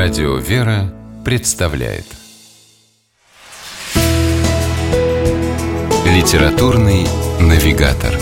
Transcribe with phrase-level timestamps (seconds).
[0.00, 2.04] Радио «Вера» представляет
[6.06, 7.04] Литературный
[7.40, 8.14] навигатор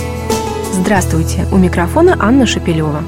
[0.73, 1.47] Здравствуйте!
[1.53, 3.05] У микрофона Анна Шапилева.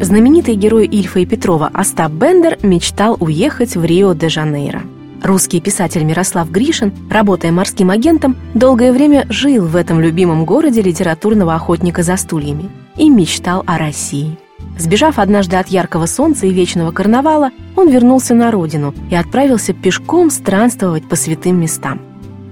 [0.00, 4.82] Знаменитый герой Ильфа и Петрова Остап Бендер мечтал уехать в Рио-де-Жанейро.
[5.22, 11.54] Русский писатель Мирослав Гришин, работая морским агентом, долгое время жил в этом любимом городе литературного
[11.54, 14.36] охотника за стульями и мечтал о России.
[14.78, 20.30] Сбежав однажды от яркого солнца и вечного карнавала, он вернулся на родину и отправился пешком
[20.30, 22.00] странствовать по святым местам.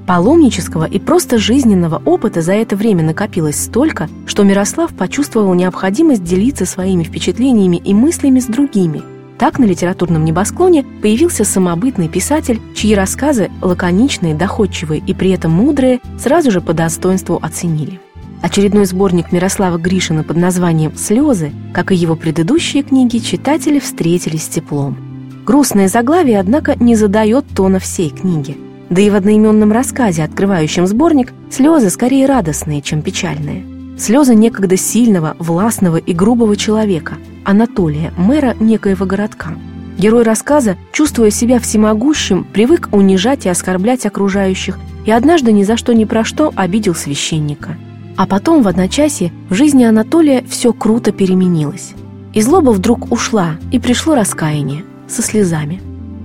[0.06, 6.66] Паломнического и просто жизненного опыта за это время накопилось столько, что Мирослав почувствовал необходимость делиться
[6.66, 9.02] своими впечатлениями и мыслями с другими.
[9.38, 16.00] Так на литературном небосклоне появился самобытный писатель, чьи рассказы, лаконичные, доходчивые и при этом мудрые,
[16.18, 18.00] сразу же по достоинству оценили.
[18.42, 24.46] Очередной сборник Мирослава Гришина под названием «Слезы», как и его предыдущие книги, читатели встретили с
[24.46, 24.96] теплом.
[25.44, 28.58] Грустное заглавие, однако, не задает тона всей книги.
[28.90, 33.64] Да и в одноименном рассказе, открывающем сборник, слезы скорее радостные, чем печальные.
[33.98, 39.54] Слезы некогда сильного, властного и грубого человека, Анатолия, мэра некоего городка.
[39.98, 45.94] Герой рассказа, чувствуя себя всемогущим, привык унижать и оскорблять окружающих и однажды ни за что
[45.94, 47.76] ни про что обидел священника–
[48.16, 51.92] а потом в одночасье в жизни Анатолия все круто переменилось.
[52.34, 55.80] И злоба вдруг ушла, и пришло раскаяние со слезами.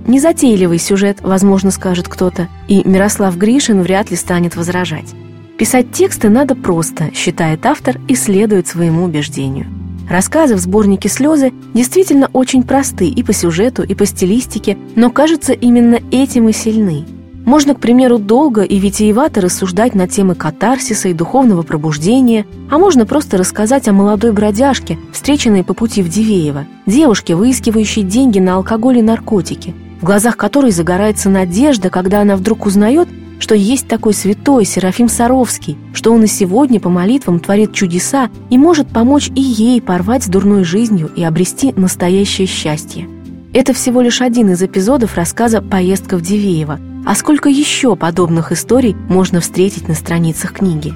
[0.06, 5.14] Незатейливый сюжет, возможно, скажет кто-то, и Мирослав Гришин вряд ли станет возражать.
[5.58, 9.66] Писать тексты надо просто, считает автор и следует своему убеждению.
[10.10, 15.52] Рассказы в сборнике «Слезы» действительно очень просты и по сюжету, и по стилистике, но, кажется,
[15.52, 17.06] именно этим и сильны–
[17.44, 23.04] можно, к примеру, долго и витиевато рассуждать на темы катарсиса и духовного пробуждения, а можно
[23.04, 28.98] просто рассказать о молодой бродяжке, встреченной по пути в Дивеево, девушке, выискивающей деньги на алкоголь
[28.98, 33.08] и наркотики, в глазах которой загорается надежда, когда она вдруг узнает,
[33.40, 38.56] что есть такой святой Серафим Саровский, что он и сегодня по молитвам творит чудеса и
[38.56, 43.08] может помочь и ей порвать с дурной жизнью и обрести настоящее счастье.
[43.52, 48.96] Это всего лишь один из эпизодов рассказа «Поездка в Дивеево», а сколько еще подобных историй
[49.08, 50.94] можно встретить на страницах книги?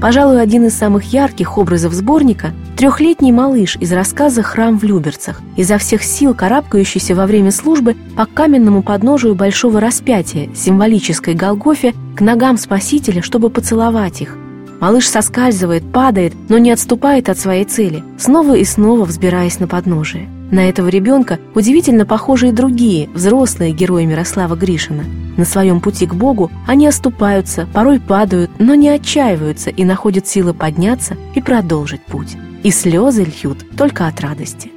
[0.00, 5.78] Пожалуй, один из самых ярких образов сборника– трехлетний малыш из рассказа «Храм в Люберцах», изо
[5.78, 12.58] всех сил карабкающийся во время службы по каменному подножию большого распятия, символической Голгофе, к ногам
[12.58, 14.36] Спасителя, чтобы поцеловать их.
[14.80, 20.28] Малыш соскальзывает, падает, но не отступает от своей цели, снова и снова взбираясь на подножие.
[20.54, 25.02] На этого ребенка удивительно похожи и другие, взрослые герои Мирослава Гришина.
[25.36, 30.54] На своем пути к Богу они оступаются, порой падают, но не отчаиваются и находят силы
[30.54, 32.36] подняться и продолжить путь.
[32.62, 34.70] И слезы льют только от радости.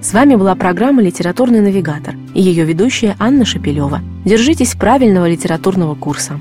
[0.00, 4.00] С вами была программа «Литературный навигатор» и ее ведущая Анна Шапилева.
[4.24, 6.40] Держитесь правильного литературного курса.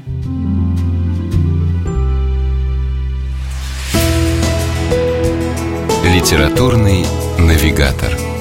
[6.05, 7.05] Литературный
[7.37, 8.36] навигатор.